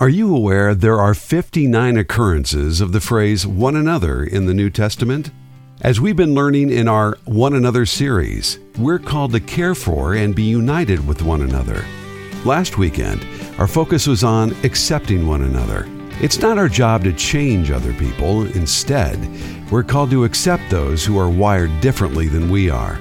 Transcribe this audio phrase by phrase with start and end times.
[0.00, 4.70] Are you aware there are 59 occurrences of the phrase one another in the New
[4.70, 5.30] Testament?
[5.82, 10.34] As we've been learning in our One Another series, we're called to care for and
[10.34, 11.84] be united with one another.
[12.46, 13.26] Last weekend,
[13.58, 15.84] our focus was on accepting one another.
[16.22, 18.46] It's not our job to change other people.
[18.56, 19.18] Instead,
[19.70, 22.98] we're called to accept those who are wired differently than we are.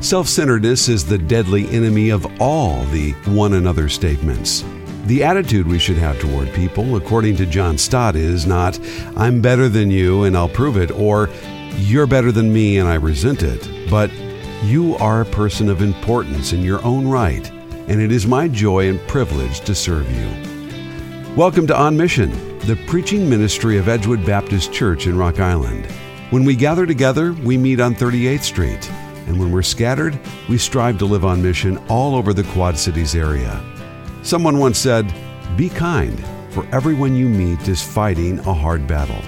[0.00, 4.64] Self centeredness is the deadly enemy of all the one another statements.
[5.08, 8.78] The attitude we should have toward people, according to John Stott, is not,
[9.16, 11.30] I'm better than you and I'll prove it, or
[11.76, 14.10] you're better than me and I resent it, but
[14.64, 17.50] you are a person of importance in your own right,
[17.88, 21.34] and it is my joy and privilege to serve you.
[21.34, 25.86] Welcome to On Mission, the preaching ministry of Edgewood Baptist Church in Rock Island.
[26.28, 28.90] When we gather together, we meet on 38th Street,
[29.26, 30.20] and when we're scattered,
[30.50, 33.64] we strive to live on mission all over the Quad Cities area.
[34.28, 35.10] Someone once said,
[35.56, 39.22] Be kind, for everyone you meet is fighting a hard battle.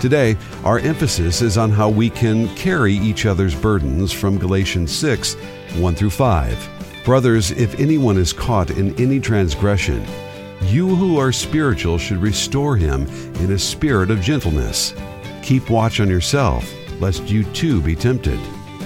[0.00, 5.34] Today, our emphasis is on how we can carry each other's burdens from Galatians 6
[5.74, 7.02] 1 through 5.
[7.04, 10.06] Brothers, if anyone is caught in any transgression,
[10.66, 13.08] you who are spiritual should restore him
[13.40, 14.94] in a spirit of gentleness.
[15.42, 18.38] Keep watch on yourself, lest you too be tempted.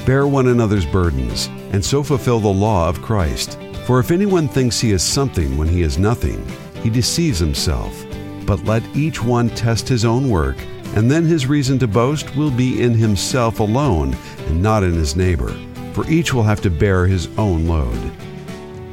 [0.06, 3.58] Bear one another's burdens, and so fulfill the law of Christ.
[3.86, 6.46] For if anyone thinks he is something when he is nothing,
[6.82, 8.04] he deceives himself.
[8.46, 10.56] But let each one test his own work,
[10.94, 15.16] and then his reason to boast will be in himself alone and not in his
[15.16, 15.54] neighbor,
[15.92, 17.98] for each will have to bear his own load.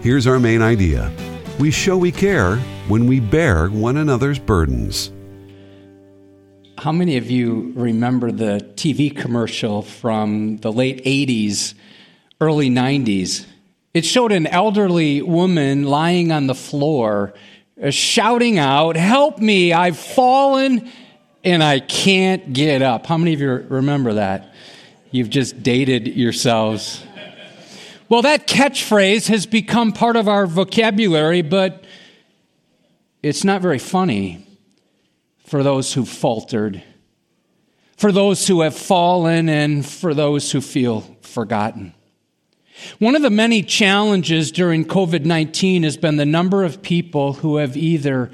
[0.02, 1.12] Here's our main idea
[1.60, 5.12] we show we care when we bear one another's burdens.
[6.78, 11.74] How many of you remember the TV commercial from the late 80s,
[12.40, 13.48] early 90s?
[13.98, 17.34] It showed an elderly woman lying on the floor,
[17.82, 20.92] uh, shouting out, Help me, I've fallen
[21.44, 23.08] and I can't get up.
[23.08, 24.54] How many of you remember that?
[25.10, 27.04] You've just dated yourselves.
[28.08, 31.84] Well, that catchphrase has become part of our vocabulary, but
[33.24, 34.46] it's not very funny
[35.48, 36.84] for those who faltered,
[37.98, 41.96] for those who have fallen, and for those who feel forgotten.
[43.00, 47.58] One of the many challenges during COVID 19 has been the number of people who
[47.58, 48.32] have either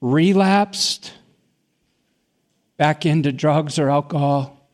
[0.00, 1.12] relapsed
[2.76, 4.68] back into drugs or alcohol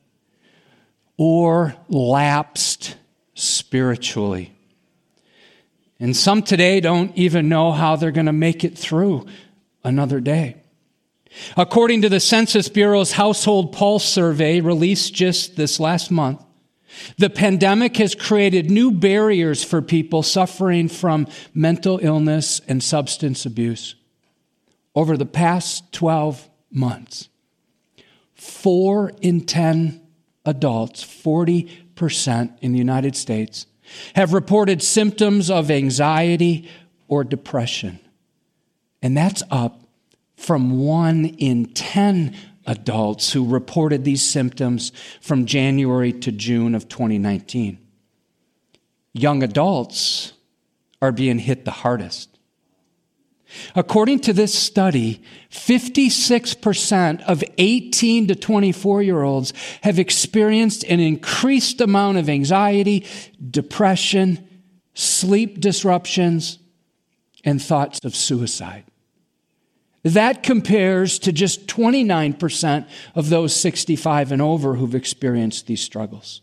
[1.17, 2.97] or lapsed
[3.35, 4.53] spiritually.
[6.01, 9.27] And some today don't even know how they're going to make it through
[9.85, 10.57] another day.
[11.57, 16.43] According to the Census Bureau's Household Pulse survey released just this last month,
[17.19, 23.95] the pandemic has created new barriers for people suffering from mental illness and substance abuse.
[24.95, 27.29] Over the past 12 months,
[28.35, 30.01] four in 10
[30.45, 33.67] adults, 40% in the United States,
[34.15, 36.69] have reported symptoms of anxiety
[37.09, 37.99] or depression.
[39.03, 39.83] And that's up
[40.37, 42.35] from one in 10
[42.67, 47.79] adults who reported these symptoms from January to June of 2019.
[49.13, 50.33] Young adults
[51.01, 52.29] are being hit the hardest.
[53.75, 59.53] According to this study, 56% of 18 to 24 year olds
[59.83, 63.07] have experienced an increased amount of anxiety,
[63.51, 64.49] depression,
[64.95, 66.59] sleep disruptions,
[67.45, 68.85] and thoughts of suicide.
[70.05, 76.41] That compares to just 29% of those 65 and over who've experienced these struggles.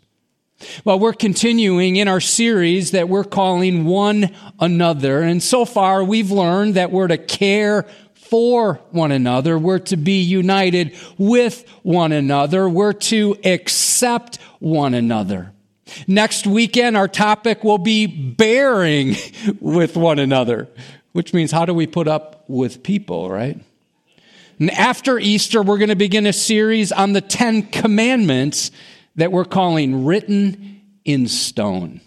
[0.83, 5.21] Well, we're continuing in our series that we're calling One Another.
[5.21, 9.57] And so far, we've learned that we're to care for one another.
[9.57, 12.69] We're to be united with one another.
[12.69, 15.53] We're to accept one another.
[16.07, 19.15] Next weekend, our topic will be bearing
[19.59, 20.69] with one another
[21.11, 23.59] which means how do we put up with people, right?
[24.59, 28.71] And after Easter, we're going to begin a series on the Ten Commandments
[29.15, 32.01] that we're calling Written in Stone.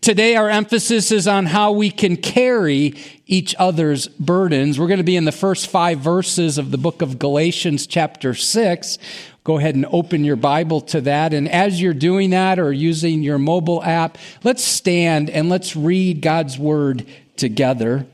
[0.00, 2.94] Today, our emphasis is on how we can carry
[3.26, 4.78] each other's burdens.
[4.78, 8.34] We're going to be in the first five verses of the book of Galatians, chapter
[8.34, 8.98] 6.
[9.44, 11.34] Go ahead and open your Bible to that.
[11.34, 16.20] And as you're doing that or using your mobile app, let's stand and let's read
[16.20, 17.06] God's word
[17.36, 18.06] together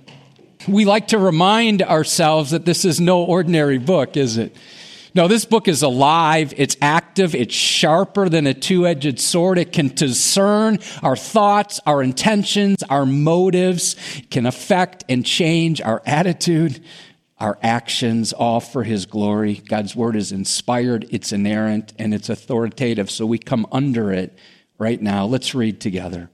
[0.66, 4.56] we like to remind ourselves that this is no ordinary book, is it?
[5.14, 9.58] No, this book is alive, it's active, it's sharper than a two edged sword.
[9.58, 16.02] It can discern our thoughts, our intentions, our motives, it can affect and change our
[16.04, 16.80] attitude,
[17.40, 19.54] our actions, all for His glory.
[19.54, 24.38] God's Word is inspired, it's inerrant, and it's authoritative, so we come under it
[24.78, 25.24] right now.
[25.24, 26.30] Let's read together.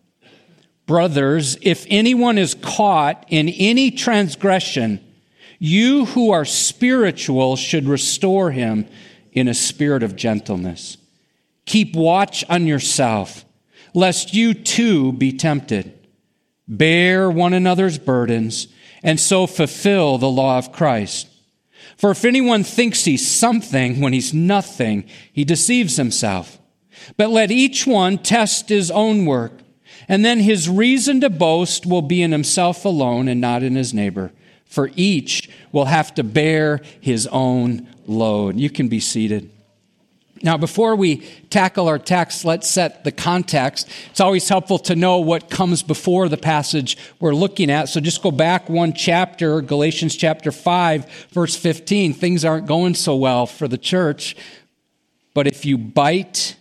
[0.86, 5.00] Brothers, if anyone is caught in any transgression,
[5.58, 8.86] you who are spiritual should restore him
[9.32, 10.98] in a spirit of gentleness.
[11.64, 13.46] Keep watch on yourself,
[13.94, 15.92] lest you too be tempted.
[16.69, 18.69] Bear one another's burdens,
[19.02, 21.28] and so fulfill the law of Christ.
[21.96, 26.58] For if anyone thinks he's something when he's nothing, he deceives himself.
[27.16, 29.63] But let each one test his own work
[30.09, 33.95] and then his reason to boast will be in himself alone and not in his
[33.95, 34.33] neighbor,
[34.67, 38.59] for each will have to bear his own load.
[38.59, 39.51] You can be seated.
[40.43, 43.89] Now, before we tackle our text, let's set the context.
[44.11, 47.89] It's always helpful to know what comes before the passage we're looking at.
[47.89, 52.12] So just go back one chapter, Galatians chapter 5, verse 15.
[52.12, 54.37] Things aren't going so well for the church.
[55.33, 56.56] But if you bite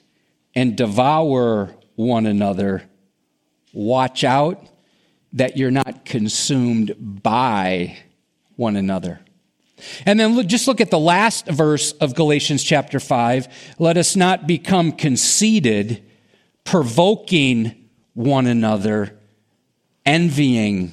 [0.56, 2.84] and devour one another,
[3.74, 4.66] Watch out
[5.34, 7.98] that you're not consumed by
[8.56, 9.20] one another.
[10.06, 13.48] And then look, just look at the last verse of Galatians chapter 5.
[13.80, 16.04] Let us not become conceited,
[16.64, 19.18] provoking one another,
[20.06, 20.92] envying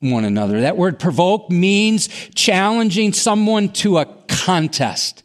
[0.00, 0.60] one another.
[0.60, 5.22] That word provoke means challenging someone to a contest.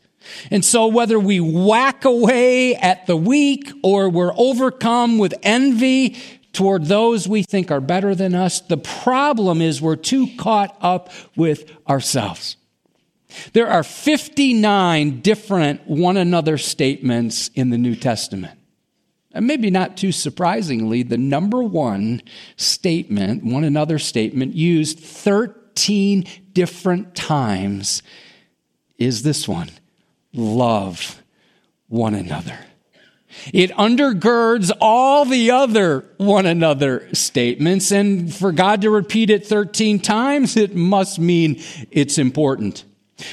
[0.51, 6.17] And so whether we whack away at the weak or we're overcome with envy,
[6.59, 8.59] toward those we think are better than us.
[8.59, 12.57] The problem is we're too caught up with ourselves.
[13.53, 18.59] There are 59 different one another statements in the New Testament.
[19.31, 22.21] And maybe not too surprisingly, the number one
[22.57, 28.03] statement, one another statement, used 13 different times
[28.97, 29.69] is this one
[30.33, 31.23] love
[31.87, 32.59] one another.
[33.53, 37.91] It undergirds all the other one another statements.
[37.91, 41.61] And for God to repeat it 13 times, it must mean
[41.91, 42.85] it's important.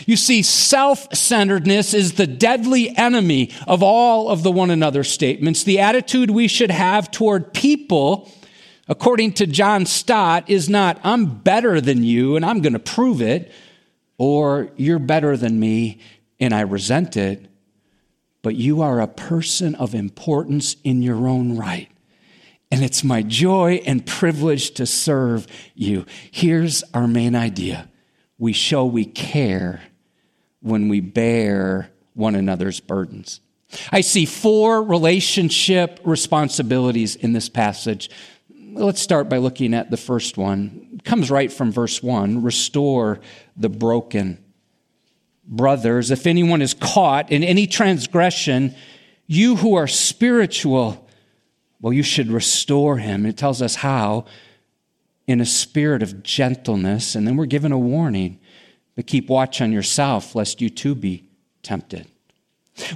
[0.04, 5.62] You see, self centeredness is the deadly enemy of all of the one another statements.
[5.62, 8.31] The attitude we should have toward people,
[8.88, 13.22] according to John Stott, is not, I'm better than you and I'm going to prove
[13.22, 13.52] it,
[14.19, 16.00] or you're better than me
[16.40, 17.46] and I resent it
[18.42, 21.88] but you are a person of importance in your own right.
[22.70, 26.04] And it's my joy and privilege to serve you.
[26.30, 27.88] Here's our main idea
[28.38, 29.82] we show we care
[30.60, 33.40] when we bear one another's burdens.
[33.90, 38.10] I see four relationship responsibilities in this passage.
[38.72, 40.88] Let's start by looking at the first one.
[40.94, 43.20] It comes right from verse 1 restore
[43.56, 44.44] the broken
[45.46, 48.75] brothers, if anyone is caught in any transgression,
[49.26, 51.06] you who are spiritual,
[51.81, 53.26] well, you should restore him.
[53.26, 54.26] It tells us how
[55.26, 57.14] in a spirit of gentleness.
[57.14, 58.38] And then we're given a warning,
[58.94, 61.28] but keep watch on yourself, lest you too be
[61.62, 62.06] tempted.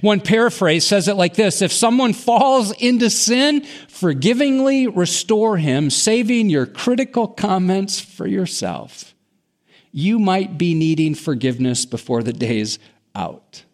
[0.02, 6.50] One paraphrase says it like this If someone falls into sin, forgivingly restore him, saving
[6.50, 9.09] your critical comments for yourself
[9.92, 12.78] you might be needing forgiveness before the day's
[13.14, 13.64] out.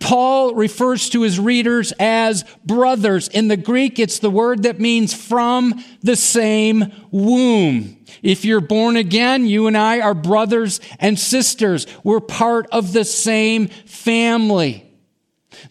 [0.00, 3.28] Paul refers to his readers as brothers.
[3.28, 7.96] In the Greek, it's the word that means from the same womb.
[8.22, 11.86] If you're born again, you and I are brothers and sisters.
[12.04, 14.88] We're part of the same family.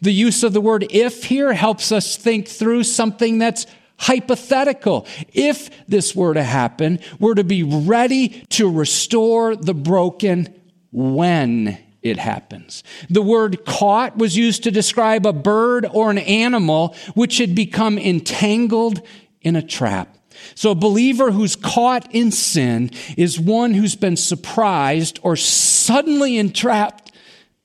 [0.02, 3.68] The use of the word if here helps us think through something that's
[4.02, 5.06] hypothetical.
[5.34, 10.54] If this were to happen, we're to be ready to restore the broken
[10.92, 12.84] when it happens.
[13.10, 17.98] The word caught was used to describe a bird or an animal which had become
[17.98, 19.02] entangled
[19.42, 20.18] in a trap.
[20.56, 27.12] So a believer who's caught in sin is one who's been surprised or suddenly entrapped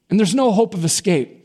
[0.08, 1.35] and there's no hope of escape.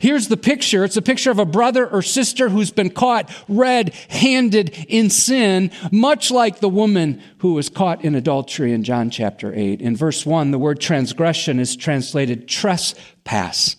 [0.00, 0.84] Here's the picture.
[0.84, 5.70] It's a picture of a brother or sister who's been caught red handed in sin,
[5.90, 9.80] much like the woman who was caught in adultery in John chapter 8.
[9.80, 13.76] In verse 1, the word transgression is translated trespass,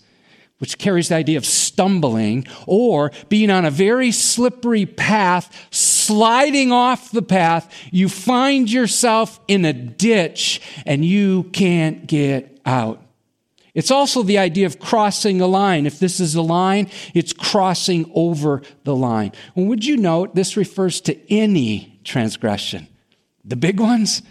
[0.58, 7.10] which carries the idea of stumbling or being on a very slippery path, sliding off
[7.10, 7.72] the path.
[7.90, 13.03] You find yourself in a ditch and you can't get out.
[13.74, 15.84] It's also the idea of crossing a line.
[15.84, 19.32] If this is a line, it's crossing over the line.
[19.56, 22.86] And would you note this refers to any transgression,
[23.44, 24.22] the big ones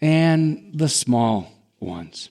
[0.00, 2.30] and the small ones.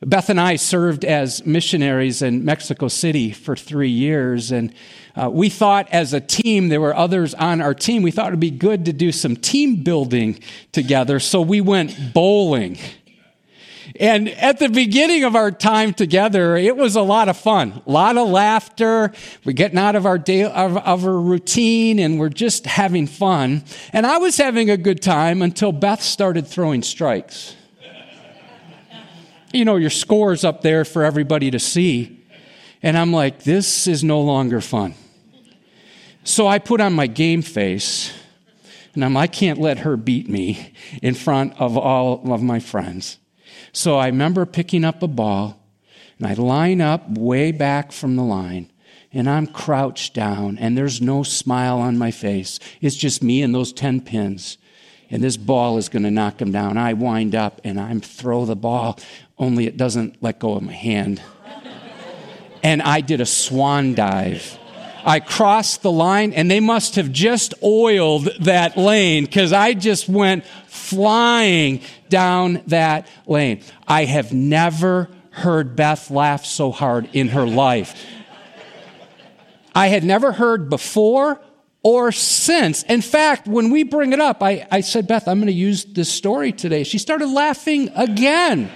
[0.00, 4.74] Beth and I served as missionaries in Mexico City for three years, and
[5.16, 8.32] uh, we thought as a team, there were others on our team, we thought it
[8.32, 10.40] would be good to do some team building
[10.72, 12.76] together, so we went bowling.
[14.00, 17.90] And at the beginning of our time together, it was a lot of fun, a
[17.90, 19.12] lot of laughter.
[19.44, 23.62] We're getting out of our day, of, of our routine, and we're just having fun.
[23.92, 27.54] And I was having a good time until Beth started throwing strikes
[29.54, 32.20] you know, your scores up there for everybody to see.
[32.82, 34.94] And I'm like, this is no longer fun.
[36.24, 38.12] So I put on my game face,
[38.94, 40.72] and I'm, I can't let her beat me
[41.02, 43.18] in front of all of my friends.
[43.74, 45.60] So I remember picking up a ball,
[46.18, 48.72] and I line up way back from the line,
[49.12, 52.58] and I'm crouched down, and there's no smile on my face.
[52.80, 54.56] It's just me and those 10 pins
[55.10, 56.76] and this ball is going to knock him down.
[56.76, 58.98] I wind up and I throw the ball,
[59.38, 61.22] only it doesn't let go of my hand.
[62.62, 64.58] and I did a swan dive.
[65.04, 70.08] I crossed the line and they must have just oiled that lane because I just
[70.08, 71.82] went flying
[72.14, 73.60] down that lane.
[73.88, 78.06] I have never heard Beth laugh so hard in her life.
[79.74, 81.40] I had never heard before
[81.82, 82.84] or since.
[82.84, 85.84] In fact, when we bring it up, I, I said, Beth, I'm going to use
[85.86, 86.84] this story today.
[86.84, 88.70] She started laughing again.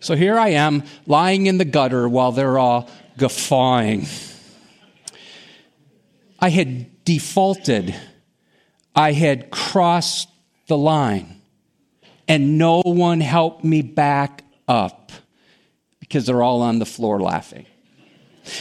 [0.00, 4.04] so here I am, lying in the gutter while they're all guffawing.
[6.38, 7.94] I had defaulted,
[8.94, 10.28] I had crossed
[10.66, 11.37] the line,
[12.28, 15.10] and no one helped me back up
[15.98, 17.66] because they're all on the floor laughing.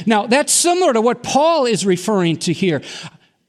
[0.06, 2.82] Now, that's similar to what Paul is referring to here.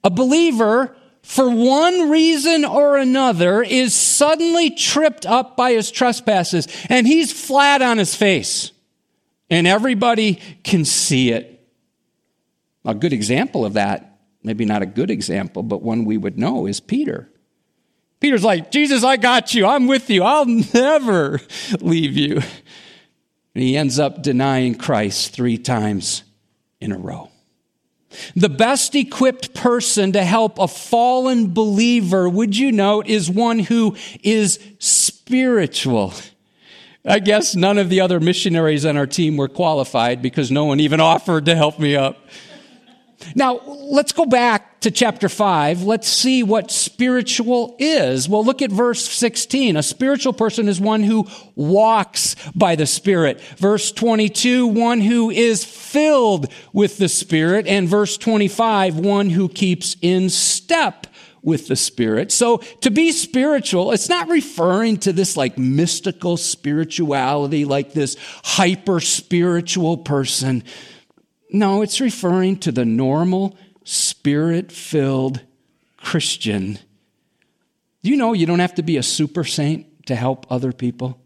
[0.04, 7.06] A believer, for one reason or another, is suddenly tripped up by his trespasses, and
[7.06, 8.72] he's flat on his face,
[9.50, 11.54] and everybody can see it.
[12.84, 16.66] A good example of that, maybe not a good example, but one we would know,
[16.66, 17.28] is Peter.
[18.20, 19.66] Peter's like, Jesus, I got you.
[19.66, 20.22] I'm with you.
[20.22, 21.40] I'll never
[21.80, 22.36] leave you.
[23.54, 26.22] And he ends up denying Christ three times
[26.80, 27.30] in a row.
[28.34, 33.96] The best equipped person to help a fallen believer, would you note, is one who
[34.22, 36.14] is spiritual.
[37.04, 40.80] I guess none of the other missionaries on our team were qualified because no one
[40.80, 42.18] even offered to help me up.
[43.34, 45.82] Now, let's go back to chapter 5.
[45.82, 48.28] Let's see what spiritual is.
[48.28, 49.76] Well, look at verse 16.
[49.76, 53.40] A spiritual person is one who walks by the Spirit.
[53.56, 57.66] Verse 22, one who is filled with the Spirit.
[57.66, 61.08] And verse 25, one who keeps in step
[61.42, 62.30] with the Spirit.
[62.30, 69.00] So to be spiritual, it's not referring to this like mystical spirituality, like this hyper
[69.00, 70.62] spiritual person.
[71.50, 75.40] No, it's referring to the normal, spirit filled
[75.96, 76.78] Christian.
[78.02, 81.20] You know you don't have to be a super saint to help other people?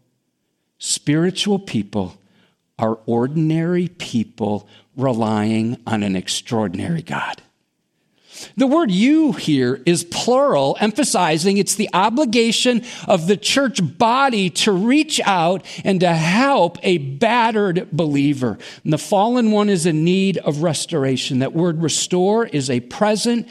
[0.79, 2.17] Spiritual people
[2.79, 7.41] are ordinary people relying on an extraordinary God.
[8.55, 14.71] The word you here is plural, emphasizing it's the obligation of the church body to
[14.71, 18.57] reach out and to help a battered believer.
[18.83, 21.39] And the fallen one is in need of restoration.
[21.39, 23.47] That word restore is a present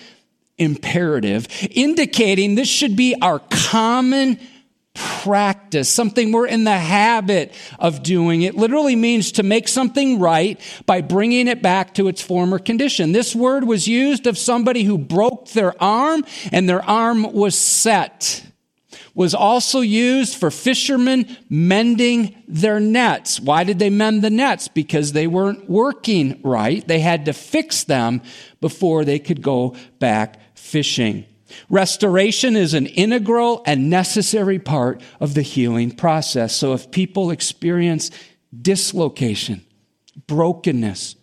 [0.59, 4.39] imperative, indicating this should be our common
[4.95, 8.43] practice, something we're in the habit of doing.
[8.43, 13.13] It literally means to make something right by bringing it back to its former condition.
[13.13, 18.45] This word was used of somebody who broke their arm and their arm was set.
[19.15, 23.39] Was also used for fishermen mending their nets.
[23.39, 24.69] Why did they mend the nets?
[24.69, 26.87] Because they weren't working right.
[26.89, 28.23] They had to fix them
[28.63, 31.27] before they could go back fishing.
[31.69, 36.55] Restoration is an integral and necessary part of the healing process.
[36.55, 38.11] So if people experience
[38.61, 39.65] dislocation,
[40.27, 41.17] brokenness,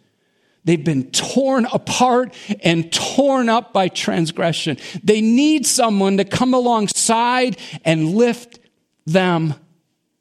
[0.63, 2.33] they've been torn apart
[2.63, 8.59] and torn up by transgression, they need someone to come alongside and lift
[9.05, 9.55] them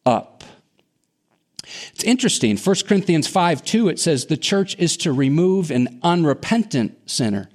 [0.07, 0.45] up.
[1.93, 2.57] It's interesting.
[2.57, 7.51] 1 Corinthians 5 2, it says the church is to remove an unrepentant sinner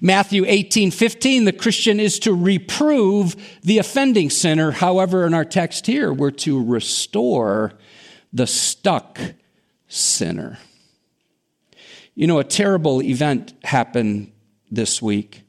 [0.00, 4.70] Matthew 18, 15, the Christian is to reprove the offending sinner.
[4.70, 7.74] However, in our text here, we're to restore
[8.32, 9.18] the stuck
[9.86, 10.58] sinner.
[12.14, 14.32] You know, a terrible event happened
[14.70, 15.42] this week.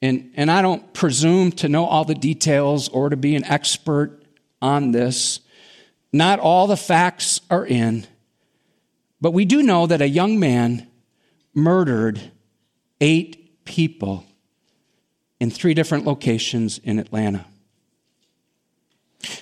[0.00, 4.22] And, and I don't presume to know all the details or to be an expert
[4.60, 5.40] on this,
[6.12, 8.06] Not all the facts are in,
[9.20, 10.88] but we do know that a young man
[11.54, 12.32] murdered
[13.02, 14.24] eight people
[15.40, 17.44] in three different locations in Atlanta.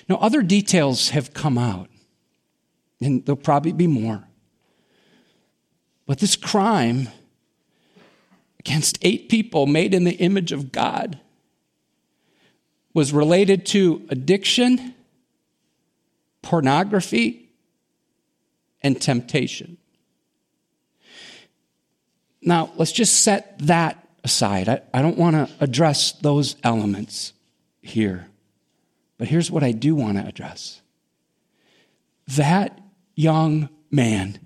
[0.09, 1.89] Now, other details have come out,
[2.99, 4.23] and there'll probably be more.
[6.07, 7.09] But this crime
[8.59, 11.19] against eight people made in the image of God
[12.93, 14.95] was related to addiction,
[16.41, 17.51] pornography,
[18.81, 19.77] and temptation.
[22.41, 24.67] Now, let's just set that aside.
[24.67, 27.33] I, I don't want to address those elements
[27.81, 28.27] here.
[29.17, 30.81] But here's what I do want to address
[32.27, 32.79] that
[33.15, 34.39] young man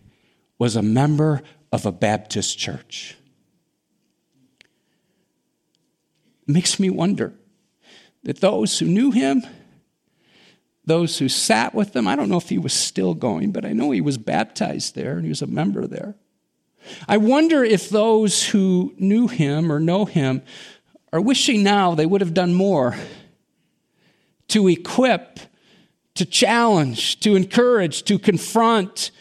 [0.57, 3.15] was a member of a Baptist church.
[6.47, 7.33] It makes me wonder
[8.23, 9.43] that those who knew him,
[10.83, 13.73] those who sat with him, I don't know if he was still going, but I
[13.73, 16.15] know he was baptized there and he was a member there.
[17.08, 20.42] I wonder if those who knew him or know him
[21.12, 22.96] are wishing now they would have done more
[24.50, 25.39] to equip,
[26.15, 29.12] to challenge, to encourage, to confront,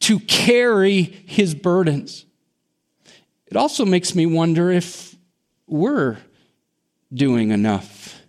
[0.00, 2.26] to carry his burdens.
[3.46, 5.16] It also makes me wonder if
[5.66, 6.18] we're
[7.12, 8.22] doing enough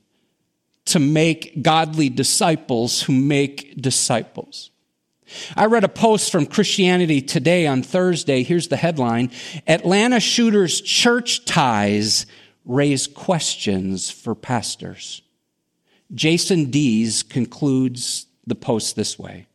[0.85, 4.70] to make godly disciples who make disciples.
[5.55, 8.43] I read a post from Christianity Today on Thursday.
[8.43, 9.31] Here's the headline
[9.67, 12.25] Atlanta shooters' church ties
[12.65, 15.21] raise questions for pastors.
[16.13, 19.47] Jason Dees concludes the post this way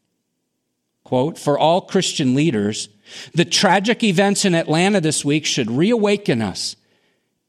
[1.04, 2.88] quote, For all Christian leaders,
[3.32, 6.76] the tragic events in Atlanta this week should reawaken us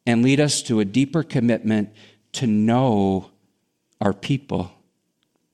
[0.05, 1.91] and lead us to a deeper commitment
[2.33, 3.31] to know
[3.99, 4.71] our people,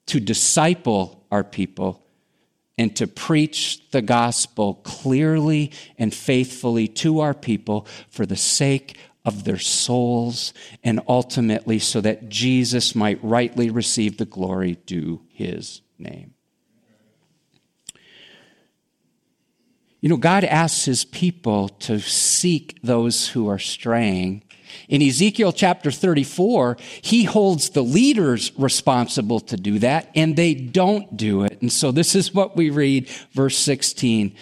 [0.07, 2.02] to disciple our people,
[2.77, 9.43] and to preach the gospel clearly and faithfully to our people for the sake of
[9.43, 16.33] their souls and ultimately so that Jesus might rightly receive the glory due his name.
[20.01, 24.43] You know, God asks his people to seek those who are straying.
[24.87, 31.15] In Ezekiel chapter 34, he holds the leaders responsible to do that, and they don't
[31.15, 31.61] do it.
[31.61, 34.35] And so this is what we read, verse 16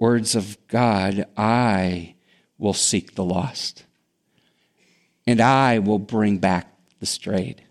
[0.00, 2.14] Words of God, I
[2.58, 3.84] will seek the lost,
[5.26, 6.68] and I will bring back
[7.00, 7.62] the strayed.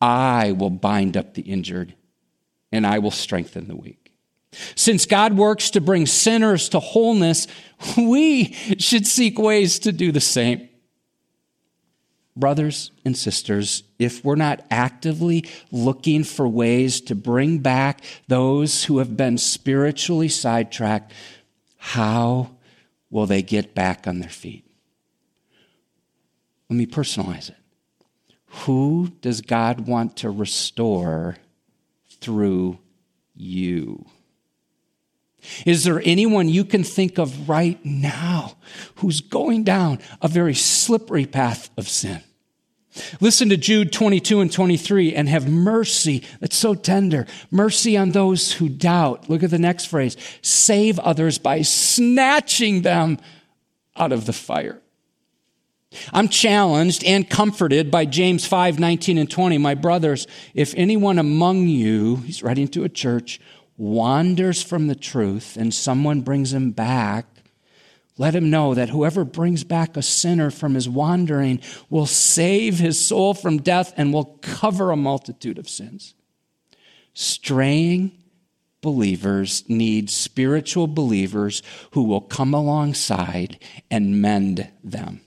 [0.00, 1.94] I will bind up the injured,
[2.72, 4.08] and I will strengthen the weak.
[4.74, 7.46] Since God works to bring sinners to wholeness,
[7.96, 10.67] we should seek ways to do the same.
[12.38, 18.98] Brothers and sisters, if we're not actively looking for ways to bring back those who
[18.98, 21.12] have been spiritually sidetracked,
[21.78, 22.50] how
[23.10, 24.64] will they get back on their feet?
[26.70, 27.56] Let me personalize it.
[28.46, 31.38] Who does God want to restore
[32.20, 32.78] through
[33.34, 34.06] you?
[35.66, 38.56] Is there anyone you can think of right now
[38.96, 42.22] who's going down a very slippery path of sin?
[43.20, 46.24] Listen to Jude 22 and 23 and have mercy.
[46.40, 47.26] That's so tender.
[47.50, 49.28] Mercy on those who doubt.
[49.28, 50.16] Look at the next phrase.
[50.42, 53.18] Save others by snatching them
[53.96, 54.80] out of the fire.
[56.12, 59.58] I'm challenged and comforted by James 5, 19 and 20.
[59.58, 63.40] My brothers, if anyone among you, he's writing to a church,
[63.78, 67.26] wanders from the truth and someone brings him back,
[68.18, 72.98] let him know that whoever brings back a sinner from his wandering will save his
[72.98, 76.14] soul from death and will cover a multitude of sins.
[77.14, 78.12] Straying
[78.80, 83.58] believers need spiritual believers who will come alongside
[83.90, 85.20] and mend them.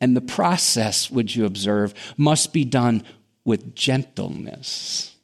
[0.00, 3.02] And the process, would you observe, must be done
[3.44, 5.14] with gentleness.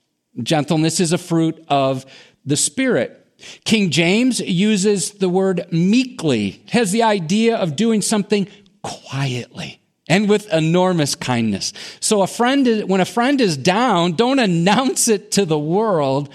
[0.43, 2.05] Gentleness is a fruit of
[2.45, 3.24] the Spirit.
[3.65, 8.49] King James uses the word meekly, has the idea of doing something
[8.83, 11.73] quietly and with enormous kindness.
[12.01, 16.29] So a friend when a friend is down, don't announce it to the world.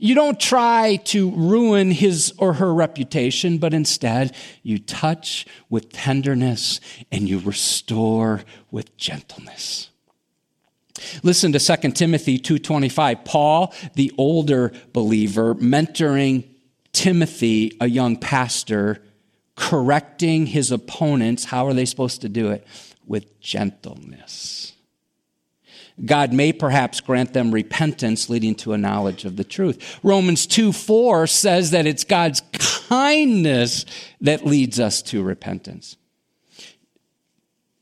[0.00, 6.80] You don't try to ruin his or her reputation, but instead you touch with tenderness
[7.10, 9.90] and you restore with gentleness.
[11.22, 13.24] Listen to 2 Timothy 2:25.
[13.24, 16.44] Paul, the older believer, mentoring
[16.92, 19.02] Timothy, a young pastor,
[19.56, 21.44] correcting his opponents.
[21.46, 22.66] How are they supposed to do it?
[23.06, 24.72] With gentleness.
[26.04, 29.98] God may perhaps grant them repentance leading to a knowledge of the truth.
[30.02, 32.42] Romans 2 4 says that it's God's
[32.88, 33.84] kindness
[34.20, 35.96] that leads us to repentance.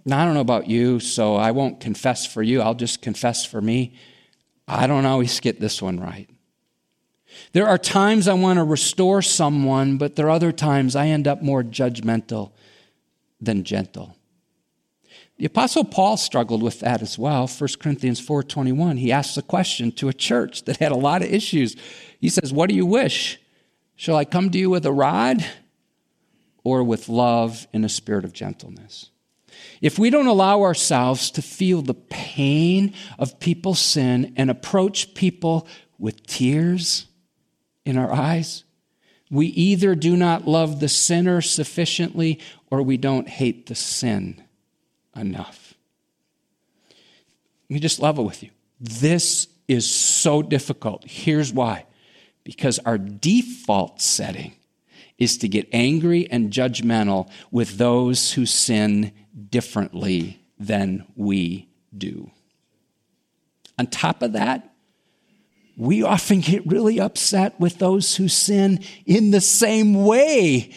[0.08, 2.62] Now, I don't know about you, so I won't confess for you.
[2.62, 3.94] I'll just confess for me.
[4.68, 6.30] I don't always get this one right.
[7.52, 11.26] There are times I want to restore someone, but there are other times I end
[11.26, 12.52] up more judgmental
[13.40, 14.16] than gentle.
[15.38, 17.48] The apostle Paul struggled with that as well.
[17.48, 18.98] 1 Corinthians 4:21.
[18.98, 21.74] He asks a question to a church that had a lot of issues.
[22.20, 23.40] He says, "What do you wish?
[23.96, 25.44] Shall I come to you with a rod
[26.62, 29.10] or with love in a spirit of gentleness?"
[29.80, 35.66] If we don't allow ourselves to feel the pain of people's sin and approach people
[35.98, 37.06] with tears
[37.84, 38.64] in our eyes,
[39.30, 44.42] we either do not love the sinner sufficiently or we don't hate the sin
[45.14, 45.74] enough.
[47.68, 48.50] Let me just level with you.
[48.80, 51.04] This is so difficult.
[51.06, 51.86] Here's why
[52.44, 54.54] because our default setting
[55.18, 59.10] is to get angry and judgmental with those who sin
[59.50, 62.30] differently than we do.
[63.78, 64.72] On top of that,
[65.76, 70.72] we often get really upset with those who sin in the same way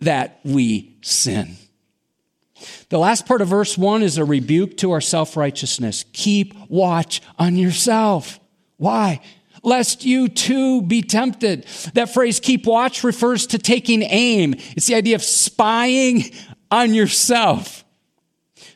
[0.00, 1.56] that we sin.
[2.88, 6.04] The last part of verse 1 is a rebuke to our self righteousness.
[6.12, 8.38] Keep watch on yourself.
[8.76, 9.20] Why?
[9.62, 11.66] Lest you too be tempted.
[11.94, 14.54] That phrase, keep watch, refers to taking aim.
[14.76, 16.24] It's the idea of spying
[16.70, 17.83] on yourself.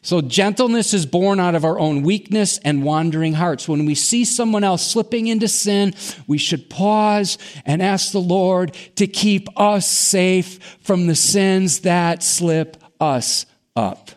[0.01, 3.69] So, gentleness is born out of our own weakness and wandering hearts.
[3.69, 5.95] When we see someone else slipping into sin,
[6.27, 12.23] we should pause and ask the Lord to keep us safe from the sins that
[12.23, 14.11] slip us up.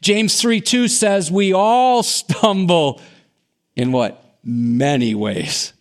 [0.00, 3.00] James 3 2 says, We all stumble
[3.76, 4.20] in what?
[4.42, 5.72] Many ways.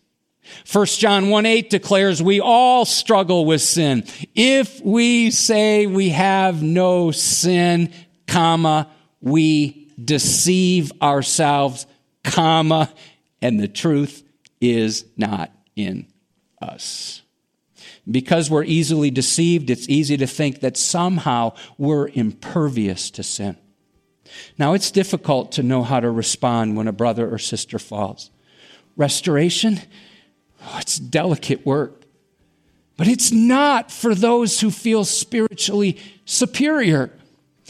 [0.71, 4.03] 1 John 1 8 declares, We all struggle with sin.
[4.36, 7.91] If we say we have no sin,
[8.27, 8.89] comma,
[9.23, 11.88] we deceive ourselves,
[12.25, 12.93] comma,
[13.41, 14.21] and the truth
[14.59, 16.05] is not in
[16.62, 17.21] us.
[18.09, 23.57] Because we're easily deceived, it's easy to think that somehow we're impervious to sin.
[24.57, 28.29] Now, it's difficult to know how to respond when a brother or sister falls.
[28.97, 29.79] Restoration,
[30.62, 32.03] oh, it's delicate work.
[32.97, 37.12] But it's not for those who feel spiritually superior.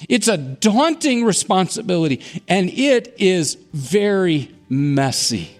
[0.09, 5.57] It's a daunting responsibility, and it is very messy.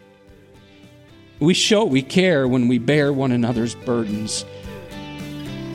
[1.40, 4.46] We show we care when we bear one another's burdens.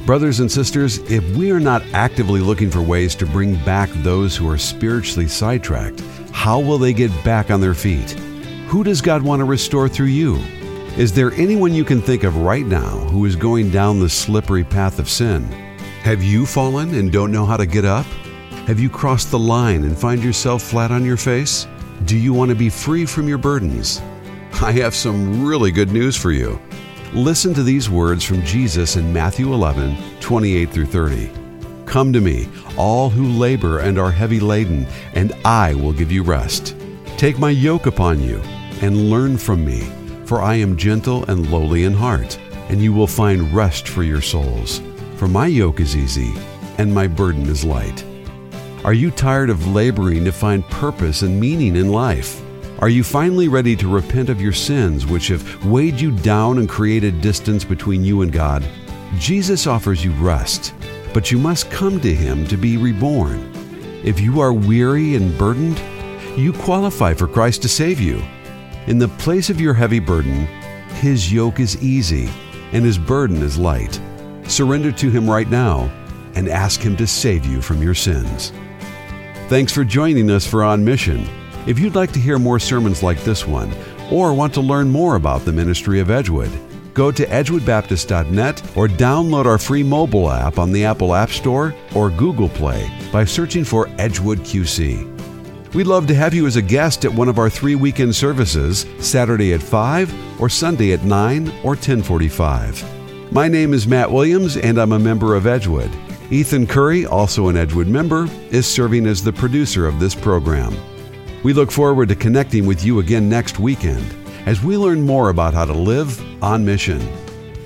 [0.06, 4.34] Brothers and sisters, if we are not actively looking for ways to bring back those
[4.34, 6.00] who are spiritually sidetracked,
[6.32, 8.12] how will they get back on their feet?
[8.68, 10.36] Who does God want to restore through you?
[10.96, 14.64] Is there anyone you can think of right now who is going down the slippery
[14.64, 15.44] path of sin?
[16.02, 18.06] Have you fallen and don't know how to get up?
[18.68, 21.66] Have you crossed the line and find yourself flat on your face?
[22.04, 24.02] Do you want to be free from your burdens?
[24.60, 26.60] I have some really good news for you.
[27.14, 31.30] Listen to these words from Jesus in Matthew 11, 28 through 30.
[31.86, 36.22] Come to me, all who labor and are heavy laden, and I will give you
[36.22, 36.76] rest.
[37.16, 38.36] Take my yoke upon you
[38.82, 39.80] and learn from me,
[40.26, 44.20] for I am gentle and lowly in heart, and you will find rest for your
[44.20, 44.82] souls.
[45.16, 46.34] For my yoke is easy
[46.76, 48.04] and my burden is light.
[48.84, 52.40] Are you tired of laboring to find purpose and meaning in life?
[52.78, 56.68] Are you finally ready to repent of your sins, which have weighed you down and
[56.68, 58.64] created distance between you and God?
[59.18, 60.72] Jesus offers you rest,
[61.12, 63.50] but you must come to Him to be reborn.
[64.04, 65.82] If you are weary and burdened,
[66.38, 68.22] you qualify for Christ to save you.
[68.86, 70.46] In the place of your heavy burden,
[71.00, 72.28] His yoke is easy
[72.70, 74.00] and His burden is light.
[74.44, 75.90] Surrender to Him right now
[76.36, 78.52] and ask Him to save you from your sins.
[79.48, 81.26] Thanks for joining us for On Mission.
[81.66, 83.74] If you'd like to hear more sermons like this one,
[84.12, 86.50] or want to learn more about the ministry of Edgewood,
[86.92, 92.10] go to edgewoodbaptist.net or download our free mobile app on the Apple App Store or
[92.10, 95.72] Google Play by searching for Edgewood QC.
[95.72, 98.84] We'd love to have you as a guest at one of our three weekend services,
[98.98, 103.32] Saturday at 5 or Sunday at 9 or 1045.
[103.32, 105.90] My name is Matt Williams and I'm a member of Edgewood.
[106.30, 110.76] Ethan Curry, also an Edgewood member, is serving as the producer of this program.
[111.42, 114.04] We look forward to connecting with you again next weekend
[114.44, 117.00] as we learn more about how to live on mission.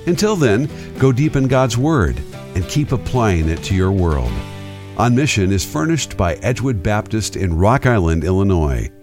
[0.06, 2.20] Until then, go deep in God's Word
[2.54, 4.32] and keep applying it to your world.
[4.96, 8.92] On Mission is furnished by Edgewood Baptist in Rock Island, Illinois.